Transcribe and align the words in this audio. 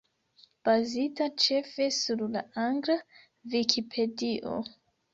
Bazita 0.63 1.27
ĉefe 1.43 1.87
sur 1.99 2.25
la 2.39 2.45
angla 2.65 2.99
Vikipedio. 3.55 4.61